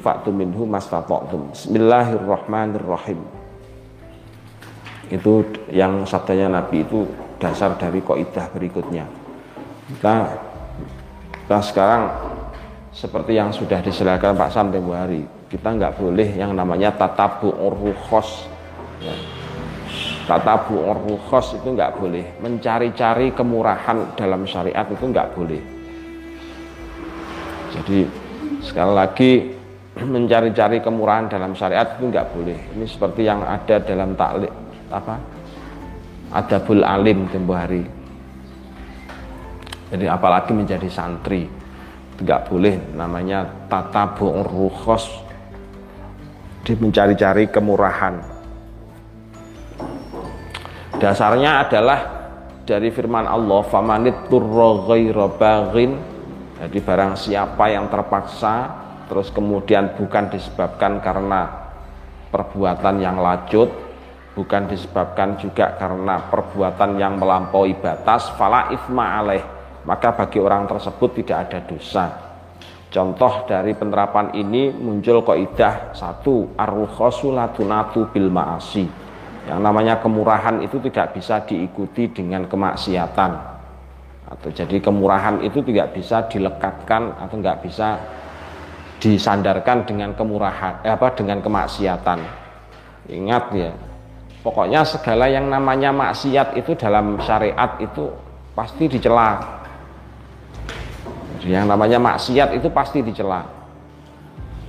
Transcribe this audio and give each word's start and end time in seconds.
fa'tu 0.00 0.32
minhu 0.32 0.64
mastata'tum. 0.64 1.52
Bismillahirrahmanirrahim. 1.52 3.20
Itu 5.12 5.44
yang 5.68 6.08
sabdanya 6.08 6.60
Nabi 6.60 6.82
itu 6.82 7.04
dasar 7.36 7.76
dari 7.76 8.00
kaidah 8.00 8.46
berikutnya. 8.50 9.04
Kita, 9.90 10.14
kita 11.44 11.58
sekarang 11.66 12.02
seperti 12.94 13.36
yang 13.36 13.50
sudah 13.50 13.78
diserahkan 13.82 14.34
Pak 14.34 14.50
Sam 14.50 14.70
tempo 14.70 14.94
hari, 14.94 15.26
kita 15.50 15.74
nggak 15.74 15.98
boleh 15.98 16.30
yang 16.38 16.54
namanya 16.54 16.94
tatabu 16.94 17.50
rukhos. 17.54 18.46
Ya. 19.02 19.14
Tatabu 20.30 20.78
rukhos 20.78 21.58
itu 21.58 21.74
nggak 21.74 21.98
boleh. 21.98 22.22
Mencari-cari 22.38 23.34
kemurahan 23.34 24.14
dalam 24.14 24.46
syariat 24.46 24.86
itu 24.86 25.04
nggak 25.10 25.28
boleh. 25.34 25.62
Jadi 27.74 28.06
sekali 28.62 28.92
lagi 28.94 29.32
mencari-cari 30.06 30.80
kemurahan 30.80 31.28
dalam 31.28 31.52
syariat 31.52 31.96
itu 31.96 32.08
nggak 32.08 32.26
boleh. 32.32 32.58
Ini 32.76 32.84
seperti 32.88 33.26
yang 33.26 33.44
ada 33.44 33.76
dalam 33.82 34.16
taklik 34.16 34.52
apa? 34.88 35.16
Adabul 36.30 36.82
alim 36.86 37.26
tempo 37.28 37.52
hari. 37.52 37.82
Jadi 39.90 40.06
apalagi 40.06 40.54
menjadi 40.54 40.86
santri 40.86 41.50
nggak 42.20 42.52
boleh 42.52 42.76
namanya 42.94 43.48
tata 43.66 44.14
rukhos 44.20 45.08
di 46.62 46.76
mencari-cari 46.76 47.48
kemurahan. 47.48 48.14
Dasarnya 51.00 51.64
adalah 51.64 52.00
dari 52.68 52.92
firman 52.92 53.24
Allah 53.24 53.64
famanit 53.66 54.28
turra 54.28 55.26
baghin 55.32 55.96
jadi 56.60 56.78
barang 56.84 57.16
siapa 57.16 57.72
yang 57.72 57.88
terpaksa 57.88 58.68
terus 59.10 59.34
kemudian 59.34 59.98
bukan 59.98 60.30
disebabkan 60.30 61.02
karena 61.02 61.50
perbuatan 62.30 63.02
yang 63.02 63.18
lanjut 63.18 63.90
bukan 64.34 64.70
disebabkan 64.70 65.36
juga 65.36 65.74
karena 65.74 66.30
perbuatan 66.30 66.96
yang 66.96 67.18
melampaui 67.18 67.74
batas 67.76 68.30
fala 68.38 68.70
ifma 68.70 69.20
alaih. 69.20 69.42
Maka 69.80 70.12
bagi 70.12 70.36
orang 70.40 70.68
tersebut 70.68 71.24
tidak 71.24 71.48
ada 71.48 71.58
dosa. 71.64 72.06
Contoh 72.90 73.48
dari 73.48 73.72
penerapan 73.72 74.34
ini 74.36 74.68
muncul 74.74 75.24
kaidah 75.24 75.94
satu 75.96 76.52
arruhosuladunatu 76.58 78.12
bil 78.12 78.28
ma'asi. 78.28 78.84
Yang 79.48 79.60
namanya 79.62 79.94
kemurahan 80.04 80.60
itu 80.60 80.76
tidak 80.84 81.16
bisa 81.16 81.40
diikuti 81.48 82.12
dengan 82.12 82.44
kemaksiatan. 82.44 83.32
Atau 84.30 84.52
jadi 84.52 84.78
kemurahan 84.84 85.40
itu 85.42 85.64
tidak 85.64 85.96
bisa 85.96 86.28
dilekatkan 86.28 87.18
atau 87.18 87.34
nggak 87.40 87.58
bisa 87.64 87.98
disandarkan 89.00 89.88
dengan 89.88 90.12
kemurahan 90.12 90.84
eh, 90.84 90.92
apa 90.92 91.16
dengan 91.16 91.40
kemaksiatan. 91.40 92.20
Ingat 93.08 93.44
ya 93.56 93.72
pokoknya 94.44 94.84
segala 94.84 95.26
yang 95.26 95.48
namanya 95.48 95.90
maksiat 95.90 96.54
itu 96.60 96.76
dalam 96.76 97.16
syariat 97.24 97.80
itu 97.80 98.12
pasti 98.52 98.86
dicela. 98.86 99.58
Yang 101.40 101.66
namanya 101.72 101.96
maksiat 101.96 102.52
itu 102.60 102.68
pasti 102.68 103.00
dicela. 103.00 103.48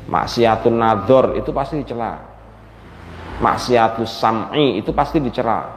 Maksiatun 0.08 0.76
nador 0.80 1.36
itu 1.36 1.52
pasti 1.52 1.84
dicela. 1.84 2.16
Maksiatus 3.44 4.08
sam'i 4.08 4.80
itu 4.80 4.96
pasti 4.96 5.20
dicela. 5.20 5.68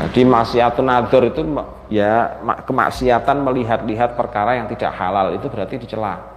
Jadi 0.00 0.24
maksiatun 0.24 0.86
nador 0.88 1.28
itu 1.28 1.44
ya 1.92 2.40
kemaksiatan 2.40 3.44
melihat-lihat 3.44 4.16
perkara 4.16 4.56
yang 4.56 4.68
tidak 4.72 4.96
halal 4.96 5.36
itu 5.36 5.44
berarti 5.48 5.76
dicela 5.76 6.35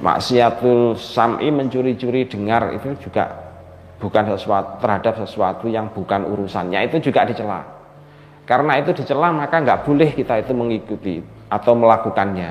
maksiatul 0.00 0.96
sam'i 0.96 1.52
mencuri-curi 1.52 2.26
dengar 2.26 2.72
itu 2.74 2.96
juga 3.08 3.52
bukan 4.00 4.32
sesuatu 4.32 4.80
terhadap 4.80 5.14
sesuatu 5.24 5.68
yang 5.68 5.92
bukan 5.92 6.24
urusannya. 6.24 6.88
Itu 6.88 6.98
juga 7.04 7.28
dicela. 7.28 7.60
Karena 8.48 8.80
itu 8.80 8.90
dicela 8.96 9.30
maka 9.30 9.60
nggak 9.60 9.86
boleh 9.86 10.10
kita 10.16 10.40
itu 10.40 10.52
mengikuti 10.56 11.22
atau 11.52 11.72
melakukannya. 11.76 12.50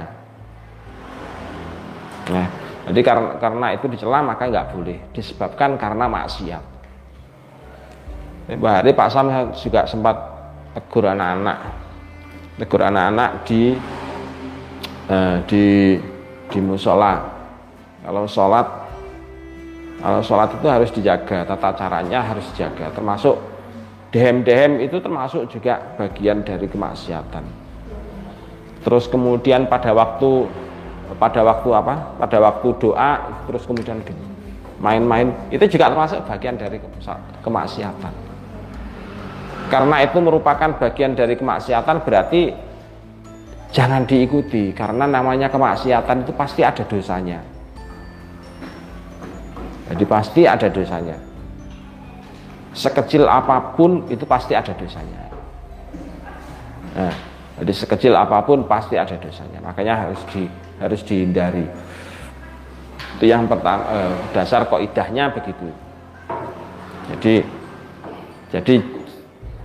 Nah 2.30 2.48
jadi 2.90 3.02
karena, 3.06 3.30
karena 3.38 3.68
itu 3.78 3.86
dicela 3.86 4.20
maka 4.26 4.50
nggak 4.50 4.68
boleh. 4.74 4.98
Disebabkan 5.14 5.78
karena 5.78 6.06
maksiat. 6.10 6.64
Mbak 8.50 8.74
Hari 8.82 8.92
Pak 8.98 9.10
Sam 9.14 9.30
juga 9.54 9.86
sempat 9.86 10.18
tegur 10.74 11.06
anak-anak, 11.06 11.58
tegur 12.58 12.82
anak-anak 12.82 13.46
di 13.46 13.78
eh, 15.06 15.38
di 15.46 15.66
di 16.50 16.60
musola. 16.62 17.39
Kalau 18.00 18.24
sholat, 18.24 18.68
kalau 20.00 20.22
sholat 20.24 20.50
itu 20.56 20.68
harus 20.72 20.90
dijaga, 20.96 21.44
tata 21.44 21.76
caranya 21.76 22.24
harus 22.24 22.48
dijaga, 22.56 22.88
termasuk 22.96 23.36
dehem-dehem 24.16 24.80
itu 24.80 24.98
termasuk 25.04 25.44
juga 25.52 25.84
bagian 26.00 26.40
dari 26.42 26.66
kemaksiatan. 26.72 27.44
Terus 28.80 29.12
kemudian 29.12 29.68
pada 29.68 29.92
waktu 29.92 30.48
pada 31.20 31.44
waktu 31.44 31.70
apa? 31.76 32.16
Pada 32.16 32.38
waktu 32.40 32.68
doa 32.80 33.12
terus 33.52 33.68
kemudian 33.68 34.00
main-main 34.80 35.36
itu 35.52 35.68
juga 35.68 35.92
termasuk 35.92 36.24
bagian 36.24 36.56
dari 36.56 36.80
kemaksiatan. 37.44 38.14
Karena 39.68 40.02
itu 40.02 40.18
merupakan 40.24 40.72
bagian 40.80 41.14
dari 41.14 41.36
kemaksiatan 41.36 42.08
berarti 42.08 42.56
jangan 43.76 44.08
diikuti. 44.08 44.72
Karena 44.72 45.04
namanya 45.04 45.52
kemaksiatan 45.52 46.24
itu 46.24 46.32
pasti 46.32 46.64
ada 46.64 46.82
dosanya 46.88 47.59
jadi 49.90 50.04
pasti 50.06 50.46
ada 50.46 50.70
dosanya. 50.70 51.18
Sekecil 52.70 53.26
apa 53.26 53.74
pun 53.74 54.06
itu 54.14 54.22
pasti 54.30 54.54
ada 54.54 54.70
dosanya. 54.78 55.26
Nah, 56.94 57.16
jadi 57.58 57.74
sekecil 57.74 58.14
apa 58.14 58.46
pun 58.46 58.70
pasti 58.70 58.96
ada 59.02 59.18
dosanya. 59.18 59.58
Makanya 59.66 60.06
harus 60.06 60.22
di 60.30 60.46
harus 60.78 61.02
dihindari. 61.02 61.66
Itu 63.18 63.26
yang 63.26 63.50
pertama 63.50 63.84
eh, 63.90 64.14
dasar 64.32 64.70
idahnya 64.78 65.34
begitu. 65.34 65.68
Jadi 67.10 67.42
jadi 68.54 68.76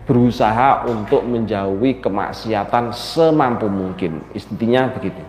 berusaha 0.09 0.89
untuk 0.89 1.21
menjauhi 1.29 2.01
kemaksiatan 2.01 2.97
semampu 2.97 3.69
mungkin. 3.69 4.25
Intinya 4.33 4.89
begitu. 4.89 5.21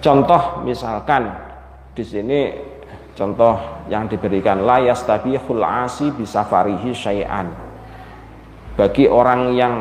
Contoh 0.00 0.64
misalkan 0.66 1.30
di 1.92 2.02
sini 2.02 2.40
contoh 3.12 3.84
yang 3.92 4.08
diberikan 4.08 4.64
layas 4.64 5.04
tapi 5.04 5.36
asi 5.36 6.08
bisa 6.12 6.44
farihi 6.48 6.92
syai'an. 6.92 7.48
Bagi 8.72 9.04
orang 9.04 9.52
yang 9.52 9.74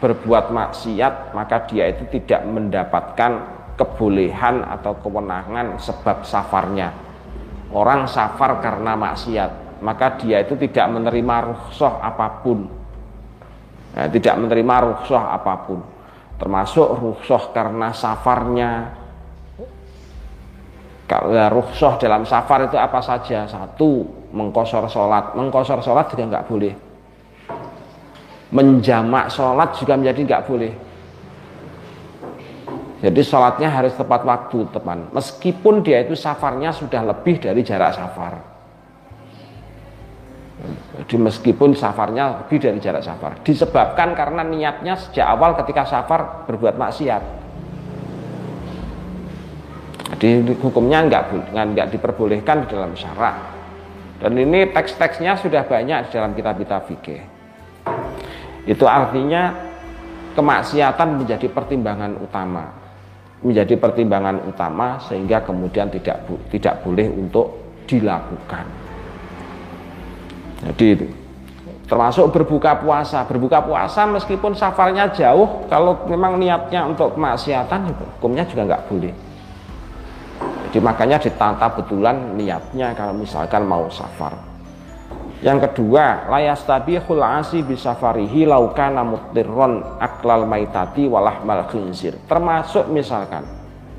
berbuat 0.00 0.50
maksiat 0.50 1.36
maka 1.36 1.68
dia 1.68 1.92
itu 1.92 2.08
tidak 2.10 2.42
mendapatkan 2.48 3.32
kebolehan 3.76 4.64
atau 4.66 4.96
kewenangan 4.98 5.78
sebab 5.78 6.24
safarnya. 6.24 6.90
Orang 7.72 8.04
safar 8.08 8.60
karena 8.60 8.96
maksiat 8.96 9.80
maka 9.82 10.14
dia 10.22 10.40
itu 10.40 10.54
tidak 10.54 10.86
menerima 10.94 11.36
rukhsah 11.52 11.98
apa 12.00 12.40
pun. 12.40 12.70
Nah, 13.92 14.08
tidak 14.08 14.34
menerima 14.40 14.74
rukhsah 14.88 15.24
apa 15.36 15.54
pun. 15.68 15.82
Termasuk 16.38 16.88
rukhsah 17.02 17.52
karena 17.52 17.92
safarnya. 17.92 18.70
ya, 18.88 19.01
rukhsah 21.52 21.98
dalam 21.98 22.22
safar 22.24 22.70
itu 22.70 22.76
apa 22.78 23.00
saja. 23.02 23.44
Satu 23.44 24.06
mengkosor 24.32 24.86
sholat. 24.88 25.34
Mengkosor 25.36 25.82
sholat 25.82 26.08
juga 26.12 26.24
nggak 26.30 26.46
boleh. 26.48 26.74
Menjamak 28.52 29.32
sholat 29.32 29.76
juga 29.76 29.96
menjadi 29.96 30.20
nggak 30.24 30.44
boleh. 30.46 30.72
Jadi 33.02 33.20
sholatnya 33.26 33.66
harus 33.66 33.98
tepat 33.98 34.22
waktu 34.22 34.62
teman. 34.70 35.10
Meskipun 35.10 35.82
dia 35.82 36.06
itu 36.06 36.14
safarnya 36.14 36.70
sudah 36.70 37.02
lebih 37.02 37.42
dari 37.42 37.66
jarak 37.66 37.98
safar. 37.98 38.38
Jadi 41.02 41.18
meskipun 41.18 41.74
safarnya 41.74 42.46
lebih 42.46 42.62
dari 42.62 42.78
jarak 42.78 43.02
safar. 43.02 43.42
Disebabkan 43.42 44.14
karena 44.14 44.46
niatnya 44.46 44.94
sejak 44.94 45.26
awal 45.26 45.58
ketika 45.58 45.82
safar 45.82 46.46
berbuat 46.46 46.78
maksiat 46.78 47.41
jadi 50.22 50.54
hukumnya 50.62 51.10
nggak 51.10 51.22
nggak 51.50 51.88
diperbolehkan 51.98 52.62
di 52.62 52.66
dalam 52.70 52.94
syarak 52.94 53.34
dan 54.22 54.38
ini 54.38 54.70
teks-teksnya 54.70 55.34
sudah 55.34 55.66
banyak 55.66 56.06
di 56.06 56.10
dalam 56.14 56.30
kitab-kitab 56.38 56.86
fikih 56.86 57.22
itu 58.62 58.86
artinya 58.86 59.72
kemaksiatan 60.38 61.22
menjadi 61.22 61.46
pertimbangan 61.50 62.14
utama. 62.18 62.64
Menjadi 63.42 63.74
pertimbangan 63.74 64.38
utama 64.46 65.02
sehingga 65.02 65.42
kemudian 65.42 65.90
tidak 65.90 66.22
tidak 66.54 66.78
boleh 66.86 67.10
untuk 67.10 67.58
dilakukan. 67.90 68.64
Jadi 70.62 70.86
itu 70.94 71.06
termasuk 71.90 72.30
berbuka 72.30 72.78
puasa. 72.78 73.26
Berbuka 73.26 73.66
puasa 73.66 74.06
meskipun 74.06 74.54
safarnya 74.54 75.10
jauh, 75.10 75.66
kalau 75.66 76.06
memang 76.06 76.38
niatnya 76.38 76.86
untuk 76.86 77.18
kemaksiatan, 77.18 77.90
hukumnya 78.22 78.46
juga 78.46 78.62
nggak 78.70 78.84
boleh. 78.86 79.14
Jadi 80.72 80.80
makanya 80.80 81.20
ditata 81.20 81.68
betulan 81.76 82.32
niatnya 82.32 82.96
kalau 82.96 83.12
misalkan 83.12 83.68
mau 83.68 83.92
safar. 83.92 84.32
Yang 85.44 85.68
kedua, 85.68 86.32
layastabihul 86.32 87.20
asi 87.20 87.60
bisafarihi 87.60 88.48
laukana 88.48 89.04
mutirron 89.04 90.00
aklal 90.00 90.48
maitati 90.48 91.04
walahmal 91.04 91.68
khinzir. 91.68 92.16
Termasuk 92.24 92.88
misalkan 92.88 93.44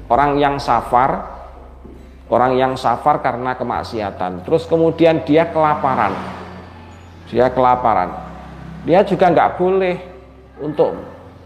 orang 0.10 0.42
yang 0.42 0.58
safar, 0.58 1.22
orang 2.34 2.58
yang 2.58 2.74
safar 2.74 3.22
karena 3.22 3.54
kemaksiatan, 3.54 4.42
terus 4.42 4.66
kemudian 4.66 5.22
dia 5.30 5.46
kelaparan, 5.54 6.18
dia 7.30 7.54
kelaparan, 7.54 8.18
dia 8.82 9.06
juga 9.06 9.30
nggak 9.30 9.62
boleh 9.62 9.96
untuk 10.58 10.98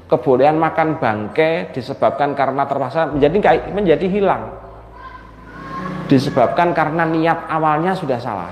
kebolehan 0.07 0.55
makan 0.55 1.03
bangkai 1.03 1.75
disebabkan 1.75 2.31
karena 2.31 2.63
terpaksa 2.63 3.11
menjadi 3.11 3.59
menjadi 3.75 4.07
hilang 4.07 4.66
disebabkan 6.07 6.71
karena 6.71 7.03
niat 7.05 7.45
awalnya 7.51 7.93
sudah 7.93 8.17
salah. 8.17 8.51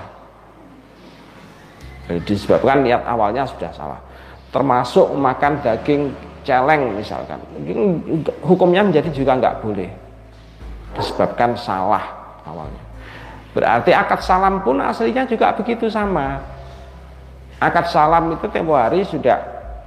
Disebabkan 2.27 2.85
niat 2.85 3.01
awalnya 3.07 3.47
sudah 3.49 3.71
salah. 3.73 3.99
Termasuk 4.53 5.15
makan 5.17 5.57
daging 5.65 6.13
celeng 6.45 6.93
misalkan. 6.93 7.41
Hukumnya 8.45 8.85
menjadi 8.85 9.09
juga 9.09 9.35
nggak 9.41 9.65
boleh. 9.65 9.89
Disebabkan 10.95 11.57
salah 11.57 12.05
awalnya. 12.45 12.83
Berarti 13.55 13.91
akad 13.95 14.21
salam 14.21 14.61
pun 14.61 14.77
aslinya 14.83 15.25
juga 15.25 15.55
begitu 15.55 15.89
sama. 15.89 16.43
Akad 17.57 17.87
salam 17.87 18.35
itu 18.35 18.45
tempo 18.51 18.75
hari 18.75 19.01
sudah 19.07 19.39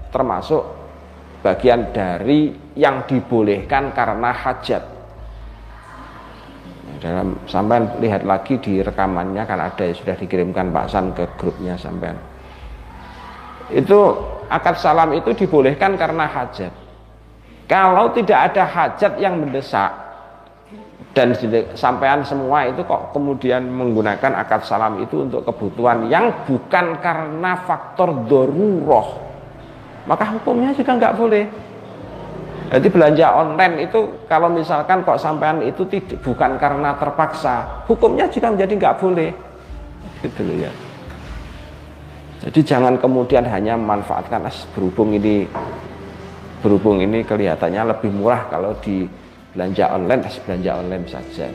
termasuk 0.08 0.64
bagian 1.44 1.92
dari 1.94 2.50
yang 2.74 3.06
dibolehkan 3.06 3.94
karena 3.94 4.34
hajat 4.34 4.97
dalam 6.98 7.38
sampai 7.46 7.98
lihat 8.02 8.26
lagi 8.26 8.58
di 8.58 8.82
rekamannya 8.82 9.42
kan 9.46 9.58
ada 9.58 9.82
yang 9.86 9.96
sudah 9.96 10.16
dikirimkan 10.18 10.74
Pak 10.74 10.86
San 10.90 11.14
ke 11.14 11.24
grupnya 11.38 11.78
sampai 11.78 12.14
itu 13.68 13.98
akad 14.48 14.80
salam 14.80 15.12
itu 15.12 15.28
dibolehkan 15.36 15.96
karena 16.00 16.24
hajat. 16.24 16.72
Kalau 17.68 18.08
tidak 18.16 18.52
ada 18.52 18.64
hajat 18.64 19.20
yang 19.20 19.36
mendesak 19.36 19.92
dan 21.12 21.36
sampean 21.76 22.24
semua 22.24 22.68
itu 22.68 22.80
kok 22.84 23.12
kemudian 23.12 23.64
menggunakan 23.68 24.38
akad 24.40 24.64
salam 24.64 25.02
itu 25.04 25.28
untuk 25.28 25.44
kebutuhan 25.44 26.08
yang 26.08 26.30
bukan 26.46 26.96
karena 27.02 27.58
faktor 27.66 28.24
doruroh 28.28 29.18
maka 30.06 30.24
hukumnya 30.36 30.70
juga 30.76 30.94
nggak 30.94 31.16
boleh 31.18 31.44
jadi 32.68 32.88
belanja 32.92 33.26
online 33.32 33.88
itu 33.88 34.28
kalau 34.28 34.52
misalkan 34.52 35.00
kok 35.00 35.16
sampean 35.16 35.64
itu 35.64 35.88
tidak 35.88 36.20
bukan 36.20 36.60
karena 36.60 36.92
terpaksa, 37.00 37.84
hukumnya 37.88 38.28
juga 38.28 38.52
menjadi 38.52 38.72
nggak 38.76 38.96
boleh. 39.00 39.30
Gitu 40.20 40.42
ya. 40.60 40.72
Jadi 42.44 42.60
jangan 42.62 43.00
kemudian 43.00 43.42
hanya 43.48 43.74
memanfaatkan 43.74 44.46
as 44.46 44.68
berhubung 44.76 45.16
ini 45.16 45.48
berhubung 46.62 47.02
ini 47.02 47.22
kelihatannya 47.26 47.94
lebih 47.94 48.10
murah 48.14 48.46
kalau 48.50 48.74
di 48.78 49.06
belanja 49.54 49.90
online 49.90 50.22
as 50.28 50.36
belanja 50.44 50.70
online 50.78 51.06
saja. 51.08 51.46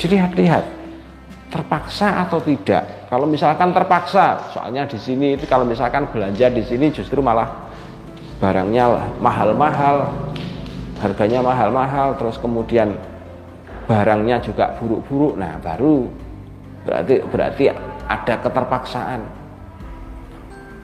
Dilihat-lihat 0.00 0.64
terpaksa 1.52 2.24
atau 2.24 2.40
tidak. 2.40 3.06
Kalau 3.12 3.28
misalkan 3.28 3.76
terpaksa, 3.76 4.40
soalnya 4.56 4.88
di 4.88 4.96
sini 4.96 5.36
itu 5.36 5.44
kalau 5.44 5.68
misalkan 5.68 6.08
belanja 6.08 6.48
di 6.48 6.64
sini 6.64 6.88
justru 6.88 7.20
malah 7.20 7.71
barangnya 8.42 9.14
mahal-mahal 9.22 10.10
harganya 10.98 11.38
mahal-mahal 11.46 12.18
terus 12.18 12.34
kemudian 12.42 12.98
barangnya 13.86 14.42
juga 14.42 14.74
buruk-buruk. 14.82 15.38
Nah 15.38 15.62
baru 15.62 16.10
berarti 16.82 17.14
berarti 17.30 17.64
ada 18.10 18.34
keterpaksaan. 18.42 19.20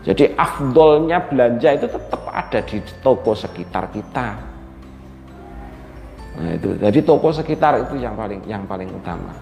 Jadi 0.06 0.38
afdolnya 0.38 1.18
belanja 1.26 1.74
itu 1.74 1.86
tetap 1.90 2.22
ada 2.30 2.62
di 2.62 2.78
toko 3.02 3.34
sekitar 3.34 3.90
kita. 3.90 4.28
Nah 6.38 6.50
itu. 6.54 6.78
Jadi 6.78 6.98
toko 7.02 7.34
sekitar 7.34 7.82
itu 7.82 7.98
yang 7.98 8.14
paling 8.14 8.40
yang 8.46 8.62
paling 8.70 8.86
utama. 8.94 9.34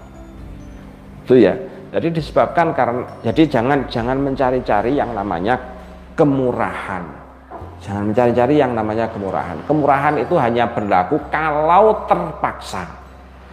Itu 1.21 1.37
ya. 1.37 1.53
Jadi 1.93 2.17
disebabkan 2.17 2.73
karena 2.73 3.05
jadi 3.21 3.45
jangan 3.45 3.85
jangan 3.87 4.17
mencari-cari 4.19 4.97
yang 4.97 5.13
namanya 5.13 5.55
kemurahan 6.17 7.26
Jangan 7.81 8.09
mencari-cari 8.09 8.57
yang 8.57 8.73
namanya 8.73 9.05
kemurahan. 9.13 9.57
Kemurahan 9.69 10.15
itu 10.17 10.33
hanya 10.41 10.65
berlaku 10.65 11.21
kalau 11.29 12.05
terpaksa. 12.09 12.83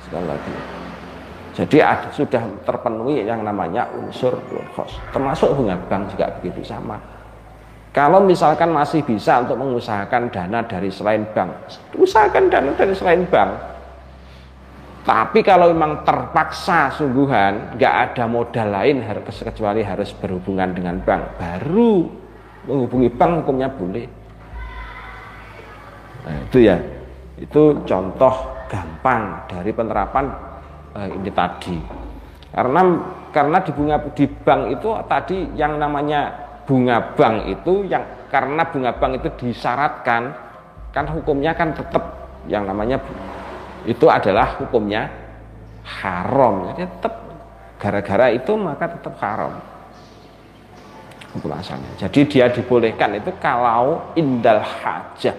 Sekali 0.01 0.27
lagi. 0.27 0.53
Jadi 1.55 1.79
ada, 1.79 2.09
sudah 2.11 2.43
terpenuhi 2.67 3.23
yang 3.23 3.47
namanya 3.47 3.87
unsur 3.95 4.35
khos. 4.75 4.91
Termasuk 5.15 5.55
bunga 5.55 5.79
bank 5.87 6.11
juga 6.11 6.27
begitu 6.41 6.67
sama. 6.67 6.99
Kalau 7.95 8.19
misalkan 8.19 8.75
masih 8.75 9.07
bisa 9.07 9.39
untuk 9.39 9.55
mengusahakan 9.63 10.27
dana 10.35 10.67
dari 10.67 10.91
selain 10.91 11.23
bank, 11.31 11.71
usahakan 11.95 12.51
dana 12.51 12.75
dari 12.75 12.91
selain 12.91 13.23
bank. 13.31 13.55
Tapi 15.07 15.47
kalau 15.47 15.71
memang 15.71 16.03
terpaksa 16.03 16.91
sungguhan, 16.91 17.79
nggak 17.79 17.95
ada 18.11 18.25
modal 18.27 18.75
lain 18.75 19.05
kecuali 19.31 19.87
harus 19.87 20.11
berhubungan 20.11 20.75
dengan 20.75 20.99
bank, 21.07 21.39
baru 21.39 22.24
menghubungi 22.65 23.09
bank 23.13 23.45
hukumnya 23.45 23.69
boleh. 23.69 24.07
Nah, 26.25 26.37
itu 26.49 26.59
ya. 26.65 26.77
Itu 27.35 27.83
contoh 27.85 28.35
gampang 28.71 29.45
dari 29.51 29.71
penerapan 29.75 30.25
eh, 30.97 31.09
ini 31.13 31.31
tadi. 31.35 31.77
Karena 32.55 32.81
karena 33.35 33.59
di 33.67 33.71
bunga 33.75 33.97
di 34.15 34.25
bank 34.31 34.63
itu 34.79 34.89
tadi 35.11 35.39
yang 35.59 35.77
namanya 35.77 36.31
bunga 36.65 37.03
bank 37.19 37.51
itu 37.51 37.85
yang 37.91 38.07
karena 38.31 38.63
bunga 38.71 38.95
bank 38.95 39.13
itu 39.21 39.29
disyaratkan 39.43 40.23
kan 40.95 41.05
hukumnya 41.11 41.51
kan 41.53 41.75
tetap 41.75 42.31
yang 42.47 42.63
namanya 42.65 43.03
itu 43.83 44.07
adalah 44.07 44.55
hukumnya 44.63 45.11
haram. 45.83 46.71
Jadi 46.73 46.87
tetap 46.87 47.15
gara-gara 47.83 48.31
itu 48.31 48.53
maka 48.55 48.87
tetap 48.95 49.19
haram 49.19 49.74
asalnya. 51.35 51.91
Jadi 51.99 52.21
dia 52.31 52.47
dibolehkan 52.47 53.19
itu 53.19 53.31
kalau 53.43 54.01
indal 54.15 54.63
hajah. 54.63 55.37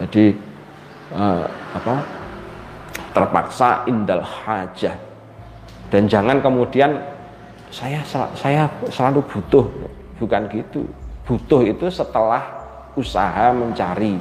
Jadi 0.00 0.24
eh, 1.12 1.44
apa? 1.76 1.94
terpaksa 3.12 3.84
indal 3.88 4.24
hajah. 4.24 4.96
Dan 5.92 6.08
jangan 6.08 6.40
kemudian 6.40 6.96
saya 7.68 8.00
saya 8.32 8.64
selalu 8.88 9.20
butuh, 9.28 9.68
bukan 10.16 10.48
gitu. 10.48 10.88
Butuh 11.28 11.60
itu 11.64 11.92
setelah 11.92 12.40
usaha 12.96 13.52
mencari 13.52 14.16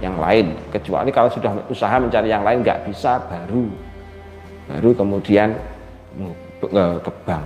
yang 0.00 0.20
lain. 0.20 0.52
Kecuali 0.68 1.08
kalau 1.08 1.32
sudah 1.32 1.52
usaha 1.72 1.96
mencari 1.96 2.28
yang 2.28 2.44
lain 2.44 2.60
nggak 2.60 2.84
bisa 2.84 3.16
baru 3.28 3.68
baru 4.68 4.90
kemudian 4.96 5.52
ke 7.04 7.12
bank 7.28 7.44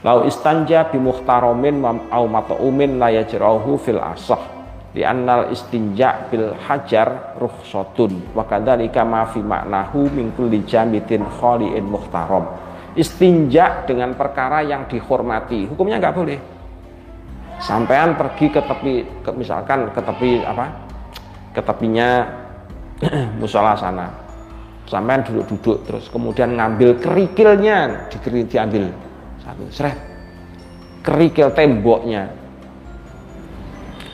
Lau 0.00 0.24
istanja 0.24 0.88
bi 0.88 0.96
muhtaromin 0.96 1.84
au 2.08 2.24
mataumin 2.24 2.96
la 2.96 3.12
yajrahu 3.12 3.76
fil 3.76 4.00
asah. 4.00 4.58
Di 4.90 5.06
annal 5.06 5.52
istinja 5.54 6.26
bil 6.32 6.56
hajar 6.66 7.36
rukhsatun. 7.38 8.34
Wa 8.34 8.48
kadzalika 8.48 9.04
ma 9.06 9.28
fi 9.28 9.38
maknahu 9.38 10.08
min 10.10 10.32
kulli 10.34 10.64
jamitin 10.66 11.22
khaliin 11.38 11.86
istinja 12.98 13.86
dengan 13.86 14.16
perkara 14.18 14.66
yang 14.66 14.88
dihormati. 14.90 15.68
Hukumnya 15.68 16.02
nggak 16.02 16.16
boleh. 16.16 16.38
Sampean 17.60 18.16
pergi 18.16 18.48
ke 18.48 18.60
tepi 18.64 18.94
ke, 19.20 19.30
misalkan 19.36 19.92
ke 19.92 20.00
tepi 20.00 20.42
apa? 20.42 20.66
Ke 21.52 21.60
tepinya 21.60 22.24
musola 23.40 23.76
sana. 23.76 24.08
Sampean 24.90 25.22
duduk-duduk 25.22 25.86
terus 25.86 26.10
kemudian 26.10 26.56
ngambil 26.56 26.98
kerikilnya 26.98 28.10
diambil 28.50 28.90
satu 29.50 29.66
seret. 29.74 29.98
Kerikil 31.02 31.50
temboknya. 31.50 32.30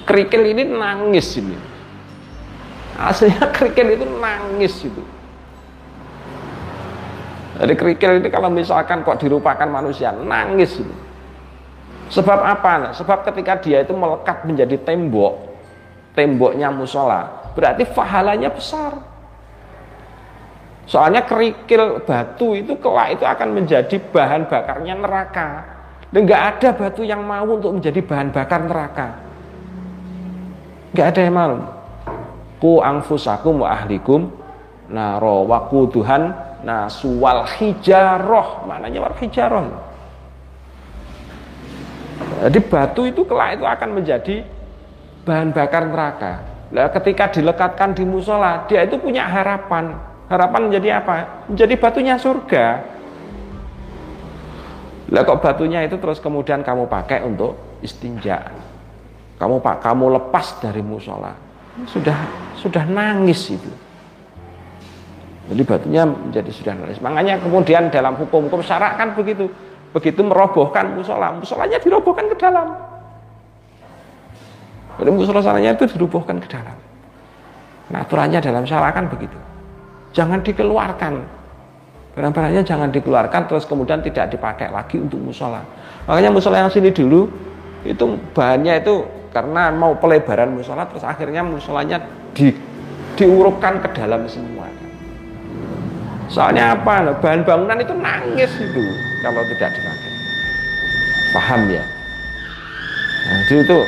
Kerikil 0.09 0.43
ini 0.57 0.63
nangis 0.65 1.37
ini. 1.37 1.57
Aslinya 2.97 3.51
kerikil 3.57 4.01
itu 4.01 4.07
nangis 4.17 4.75
itu. 4.81 5.03
Jadi 7.57 7.73
kerikil 7.77 8.21
ini 8.21 8.29
kalau 8.33 8.49
misalkan 8.53 9.05
kok 9.05 9.21
dirupakan 9.21 9.67
manusia 9.69 10.13
nangis 10.15 10.81
ini. 10.81 10.97
Sebab 12.07 12.39
apa? 12.39 12.73
Nah, 12.79 12.93
sebab 12.95 13.27
ketika 13.27 13.59
dia 13.59 13.83
itu 13.83 13.91
melekat 13.91 14.47
menjadi 14.47 14.79
tembok 14.79 15.47
temboknya 16.17 16.73
musola 16.73 17.53
berarti 17.53 17.85
pahalanya 17.85 18.49
besar 18.49 18.97
Soalnya 20.87 21.27
kerikil 21.27 22.03
batu 22.07 22.55
itu 22.55 22.79
kelak 22.79 23.19
itu 23.19 23.25
akan 23.27 23.49
menjadi 23.59 23.97
bahan 23.99 24.47
bakarnya 24.47 24.95
neraka. 24.95 25.49
Dan 26.15 26.25
nggak 26.25 26.43
ada 26.57 26.69
batu 26.79 27.03
yang 27.03 27.27
mau 27.27 27.45
untuk 27.45 27.75
menjadi 27.75 28.01
bahan 28.01 28.31
bakar 28.31 28.61
neraka. 28.63 29.09
Nggak 30.95 31.07
ada 31.11 31.21
yang 31.27 31.35
mau. 31.35 31.55
Ku 32.63 32.81
angfusakum 32.81 33.67
wa 33.67 33.75
ahlikum 33.75 34.31
naro 34.87 35.45
waku 35.45 35.91
Tuhan 35.91 36.47
Nah, 36.67 36.91
suwal 36.91 37.47
hijaroh, 37.47 38.67
maknanya 38.67 38.99
wal 39.07 39.15
hijaroh. 39.23 39.71
Jadi 42.43 42.59
batu 42.67 43.07
itu 43.07 43.23
kelak 43.23 43.61
itu 43.61 43.65
akan 43.65 43.91
menjadi 43.95 44.43
bahan 45.23 45.55
bakar 45.55 45.87
neraka. 45.87 46.43
Nah, 46.75 46.91
ketika 46.91 47.31
dilekatkan 47.31 47.95
di 47.95 48.03
musola, 48.03 48.67
dia 48.67 48.83
itu 48.83 48.99
punya 48.99 49.31
harapan. 49.31 49.95
Harapan 50.27 50.71
menjadi 50.71 50.89
apa? 50.99 51.47
Menjadi 51.47 51.75
batunya 51.79 52.15
surga. 52.19 52.67
Lah 55.07 55.23
kok 55.23 55.39
batunya 55.39 55.87
itu 55.87 55.95
terus 56.03 56.19
kemudian 56.19 56.67
kamu 56.67 56.91
pakai 56.91 57.23
untuk 57.23 57.79
istinja. 57.79 58.51
Kamu 59.39 59.63
pak, 59.63 59.85
kamu 59.85 60.19
lepas 60.19 60.59
dari 60.59 60.83
musola. 60.83 61.31
Sudah 61.87 62.17
sudah 62.59 62.83
nangis 62.89 63.55
itu. 63.55 63.71
Jadi 65.47 65.63
batunya 65.63 66.03
menjadi 66.03 66.51
sudah 66.51 66.75
nangis. 66.75 66.99
Makanya 66.99 67.39
kemudian 67.39 67.87
dalam 67.95 68.19
hukum-hukum 68.19 68.67
syarak 68.67 68.99
kan 68.99 69.15
begitu. 69.15 69.47
Begitu 69.95 70.27
merobohkan 70.27 70.91
musola, 70.99 71.31
musolanya 71.39 71.79
dirobohkan 71.79 72.27
ke 72.27 72.37
dalam. 72.37 72.75
Jadi 74.97 75.11
musola 75.13 75.45
salahnya 75.45 75.77
itu 75.77 75.87
dirobohkan 75.87 76.41
ke 76.41 76.49
dalam. 76.51 76.77
Nah, 77.93 78.03
aturannya 78.03 78.43
dalam 78.43 78.67
syarak 78.67 78.97
kan 78.97 79.07
begitu. 79.07 79.39
Jangan 80.17 80.41
dikeluarkan. 80.41 81.15
Barang-barangnya 82.17 82.65
jangan 82.65 82.89
dikeluarkan 82.89 83.45
terus 83.45 83.69
kemudian 83.69 84.01
tidak 84.01 84.33
dipakai 84.33 84.73
lagi 84.73 84.97
untuk 84.97 85.21
musola. 85.21 85.61
Makanya 86.09 86.33
musola 86.33 86.65
yang 86.65 86.73
sini 86.73 86.89
dulu 86.89 87.29
itu 87.85 88.17
bahannya 88.33 88.81
itu 88.81 89.05
karena 89.29 89.69
mau 89.69 89.93
pelebaran 90.01 90.57
musola 90.57 90.89
terus 90.89 91.05
akhirnya 91.05 91.45
musolanya 91.45 92.01
di, 92.33 92.57
diurupkan 93.21 93.85
ke 93.85 93.93
dalam 93.93 94.25
semua. 94.25 94.65
Soalnya 96.33 96.73
apa? 96.73 97.21
Bahan 97.21 97.45
bangunan 97.45 97.77
itu 97.77 97.93
nangis 97.93 98.51
itu 98.57 98.83
kalau 99.21 99.45
tidak 99.53 99.77
dipakai. 99.77 100.13
Paham 101.37 101.61
ya? 101.69 101.85
Nah, 103.29 103.39
itu 103.45 103.79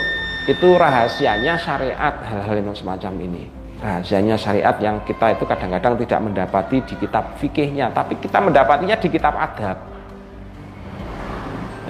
itu 0.45 0.69
rahasianya 0.77 1.57
syariat 1.57 2.13
hal-hal 2.29 2.61
yang 2.61 2.77
semacam 2.77 3.13
ini 3.25 3.58
rahasianya 3.79 4.35
syariat 4.35 4.75
yang 4.83 4.99
kita 5.07 5.39
itu 5.39 5.45
kadang-kadang 5.47 5.95
tidak 6.03 6.21
mendapati 6.23 6.83
di 6.83 6.95
kitab 6.99 7.39
fikihnya 7.39 7.95
tapi 7.95 8.19
kita 8.19 8.43
mendapatinya 8.43 8.99
di 8.99 9.09
kitab 9.11 9.39
adab 9.39 9.79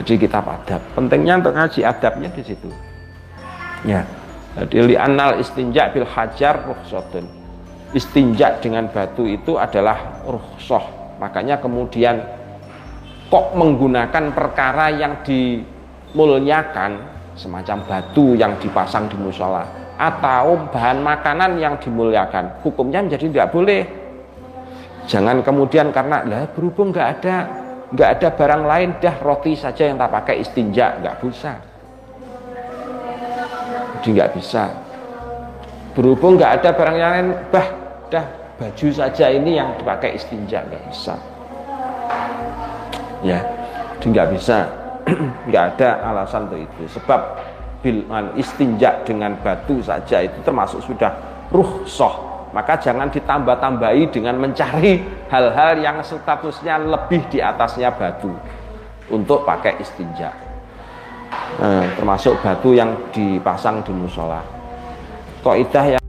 di 0.04 0.14
kitab 0.14 0.44
adab 0.44 0.80
pentingnya 0.92 1.40
untuk 1.40 1.56
ngaji 1.56 1.80
adabnya 1.82 2.28
di 2.30 2.44
situ 2.44 2.70
Ya. 3.86 4.02
Jadi 4.58 4.94
li'annal 4.94 5.38
istinja 5.38 5.92
bil 5.94 6.08
hajar 6.08 6.66
rukhsatun. 6.66 7.30
Istinja 7.94 8.58
dengan 8.58 8.90
batu 8.90 9.22
itu 9.28 9.54
adalah 9.54 10.24
rukhsah. 10.26 11.16
Makanya 11.22 11.62
kemudian 11.62 12.18
kok 13.30 13.54
menggunakan 13.54 14.34
perkara 14.34 14.90
yang 14.90 15.22
dimuliakan 15.22 16.98
semacam 17.38 17.78
batu 17.86 18.34
yang 18.34 18.58
dipasang 18.58 19.06
di 19.06 19.14
musola 19.14 19.62
atau 19.98 20.70
bahan 20.70 21.02
makanan 21.02 21.58
yang 21.58 21.74
dimuliakan. 21.82 22.62
Hukumnya 22.62 23.02
menjadi 23.02 23.26
tidak 23.28 23.48
boleh. 23.50 23.82
Jangan 25.10 25.42
kemudian 25.42 25.90
karena 25.90 26.22
lah 26.22 26.46
berhubung 26.54 26.94
nggak 26.94 27.08
ada 27.18 27.36
nggak 27.90 28.10
ada 28.20 28.28
barang 28.30 28.62
lain 28.68 28.88
dah 29.02 29.16
roti 29.24 29.56
saja 29.58 29.90
yang 29.90 29.98
tak 29.98 30.12
pakai 30.14 30.46
istinja 30.46 30.94
nggak 31.02 31.16
bisa. 31.18 31.52
Jadi 33.98 34.08
nggak 34.14 34.30
bisa. 34.38 34.64
Berhubung 35.98 36.38
nggak 36.38 36.62
ada 36.62 36.68
barang 36.70 36.96
yang 36.96 37.10
lain 37.10 37.28
bah 37.50 37.66
dah 38.06 38.26
baju 38.54 38.86
saja 38.94 39.26
ini 39.34 39.58
yang 39.58 39.74
dipakai 39.74 40.14
istinja 40.14 40.62
nggak 40.62 40.84
bisa. 40.86 41.14
Ya 43.26 43.42
jadi 43.98 44.06
nggak 44.14 44.28
bisa. 44.38 44.58
Nggak 45.50 45.64
ada 45.74 45.88
alasan 46.04 46.46
untuk 46.46 46.60
itu. 46.62 46.82
Sebab 46.94 47.20
bil 47.78 48.02
istinja 48.34 49.02
dengan 49.06 49.38
batu 49.38 49.78
saja 49.82 50.24
itu 50.26 50.38
termasuk 50.42 50.82
sudah 50.82 51.14
ruhsoh 51.54 52.46
maka 52.50 52.80
jangan 52.80 53.12
ditambah-tambahi 53.12 54.08
dengan 54.08 54.40
mencari 54.40 55.04
hal-hal 55.28 55.78
yang 55.78 56.00
statusnya 56.00 56.80
lebih 56.80 57.22
di 57.28 57.38
atasnya 57.44 57.92
batu 57.92 58.32
untuk 59.12 59.44
pakai 59.44 59.78
istinja 59.78 60.48
eh, 61.60 61.84
termasuk 61.96 62.40
batu 62.40 62.72
yang 62.72 62.96
dipasang 63.12 63.84
di 63.84 63.92
musola. 63.92 64.40
Kaidah 65.44 65.96
yang 65.96 66.04